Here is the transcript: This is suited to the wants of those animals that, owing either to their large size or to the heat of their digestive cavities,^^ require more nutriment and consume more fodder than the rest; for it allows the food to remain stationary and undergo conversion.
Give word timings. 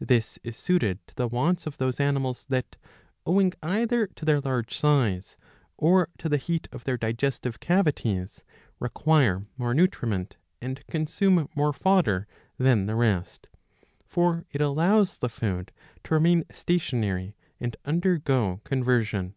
This 0.00 0.38
is 0.42 0.56
suited 0.56 1.06
to 1.06 1.14
the 1.16 1.28
wants 1.28 1.66
of 1.66 1.76
those 1.76 2.00
animals 2.00 2.46
that, 2.48 2.76
owing 3.26 3.52
either 3.62 4.06
to 4.06 4.24
their 4.24 4.40
large 4.40 4.74
size 4.78 5.36
or 5.76 6.08
to 6.16 6.30
the 6.30 6.38
heat 6.38 6.66
of 6.72 6.84
their 6.84 6.96
digestive 6.96 7.60
cavities,^^ 7.60 8.42
require 8.80 9.44
more 9.58 9.74
nutriment 9.74 10.38
and 10.62 10.82
consume 10.86 11.50
more 11.54 11.74
fodder 11.74 12.26
than 12.56 12.86
the 12.86 12.94
rest; 12.96 13.48
for 14.06 14.46
it 14.50 14.62
allows 14.62 15.18
the 15.18 15.28
food 15.28 15.72
to 16.04 16.14
remain 16.14 16.44
stationary 16.50 17.36
and 17.60 17.76
undergo 17.84 18.62
conversion. 18.64 19.34